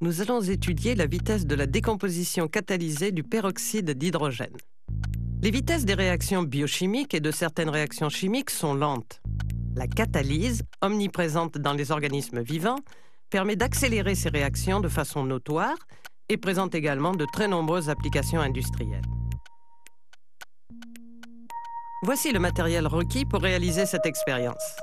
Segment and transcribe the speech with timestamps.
[0.00, 4.56] nous allons étudier la vitesse de la décomposition catalysée du peroxyde d'hydrogène.
[5.42, 9.20] Les vitesses des réactions biochimiques et de certaines réactions chimiques sont lentes.
[9.74, 12.80] La catalyse, omniprésente dans les organismes vivants,
[13.30, 15.76] permet d'accélérer ces réactions de façon notoire
[16.28, 19.04] et présente également de très nombreuses applications industrielles.
[22.02, 24.76] Voici le matériel requis pour réaliser cette expérience.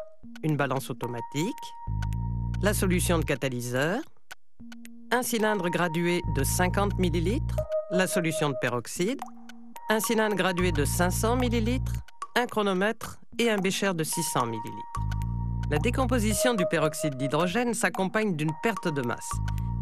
[0.43, 1.53] Une balance automatique,
[2.61, 4.01] la solution de catalyseur,
[5.13, 7.39] un cylindre gradué de 50 ml,
[7.91, 9.19] la solution de peroxyde,
[9.91, 11.79] un cylindre gradué de 500 ml,
[12.35, 14.71] un chronomètre et un bécher de 600 ml.
[15.69, 19.29] La décomposition du peroxyde d'hydrogène s'accompagne d'une perte de masse.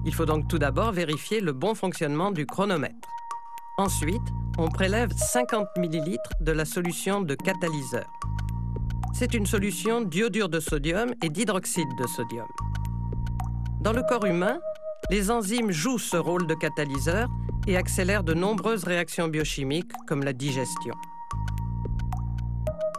[0.03, 3.07] Il faut donc tout d'abord vérifier le bon fonctionnement du chronomètre.
[3.77, 4.27] Ensuite,
[4.57, 8.11] on prélève 50 ml de la solution de catalyseur.
[9.13, 12.47] C'est une solution d'iodure de sodium et d'hydroxyde de sodium.
[13.79, 14.59] Dans le corps humain,
[15.09, 17.27] les enzymes jouent ce rôle de catalyseur
[17.67, 20.93] et accélèrent de nombreuses réactions biochimiques comme la digestion.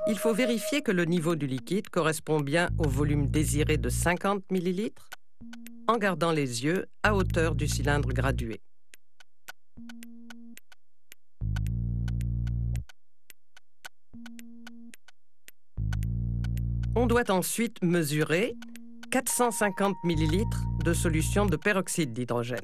[0.08, 4.42] Il faut vérifier que le niveau du liquide correspond bien au volume désiré de 50
[4.50, 4.90] ml
[5.86, 8.60] en gardant les yeux à hauteur du cylindre gradué.
[16.94, 18.54] On doit ensuite mesurer
[19.10, 20.44] 450 ml
[20.82, 22.60] de solution de peroxyde d'hydrogène.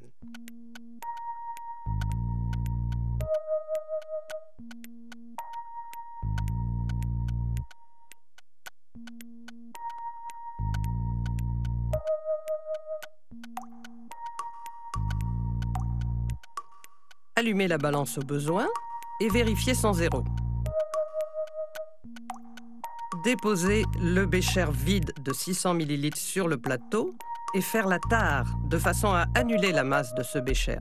[17.37, 18.67] Allumez la balance au besoin
[19.21, 20.25] et vérifiez son zéro.
[23.23, 27.15] Déposer le bécher vide de 600 ml sur le plateau
[27.55, 30.79] et faire la tare de façon à annuler la masse de ce bécher.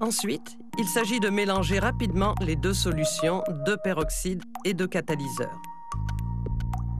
[0.00, 5.60] Ensuite, il s'agit de mélanger rapidement les deux solutions de peroxyde et de catalyseur.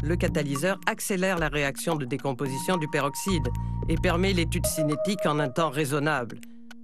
[0.02, 3.48] Le catalyseur accélère la réaction de décomposition du peroxyde
[3.88, 6.40] et permet l'étude cinétique en un temps raisonnable,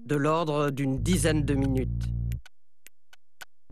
[0.07, 2.05] de l'ordre d'une dizaine de minutes.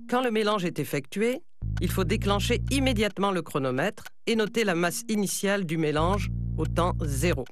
[0.08, 1.42] Quand le mélange est effectué,
[1.80, 6.94] il faut déclencher immédiatement le chronomètre et noter la masse initiale du mélange au temps
[7.00, 7.44] zéro.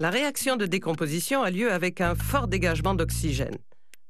[0.00, 3.56] La réaction de décomposition a lieu avec un fort dégagement d'oxygène,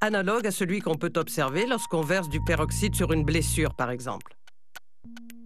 [0.01, 4.35] analogue à celui qu'on peut observer lorsqu'on verse du peroxyde sur une blessure, par exemple.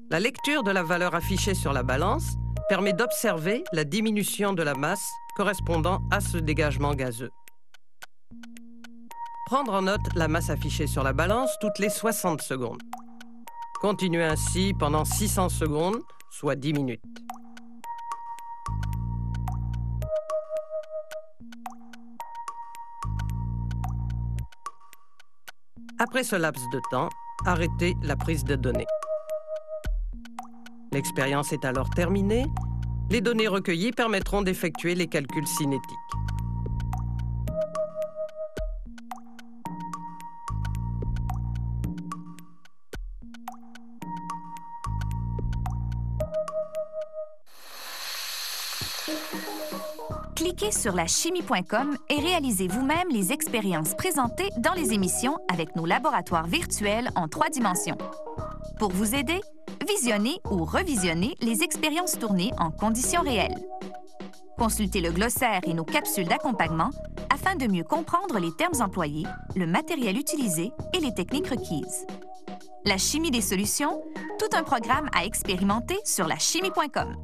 [0.10, 2.36] La lecture de la valeur affichée sur la balance
[2.70, 5.06] permet d'observer la diminution de la masse
[5.36, 7.32] correspondant à ce dégagement gazeux.
[9.48, 12.82] Prendre en note la masse affichée sur la balance toutes les 60 secondes.
[13.80, 17.02] Continuez ainsi pendant 600 secondes, soit 10 minutes.
[26.00, 27.10] Après ce laps de temps,
[27.46, 28.86] arrêtez la prise de données.
[30.92, 32.46] L'expérience est alors terminée.
[33.10, 35.98] Les données recueillies permettront d'effectuer les calculs cinétiques.
[50.36, 55.86] Cliquez sur la chimie.com et réalisez vous-même les expériences présentées dans les émissions avec nos
[55.86, 57.98] laboratoires virtuels en trois dimensions.
[58.80, 59.42] Pour vous aider,
[59.88, 63.58] visionnez ou revisionnez les expériences tournées en conditions réelles.
[64.58, 66.92] Consultez le glossaire et nos capsules d'accompagnement
[67.34, 69.26] afin de mieux comprendre les termes employés,
[69.56, 72.06] le matériel utilisé et les techniques requises.
[72.86, 74.02] La chimie des solutions,
[74.40, 77.16] tout un programme à expérimenter sur la chimie.com.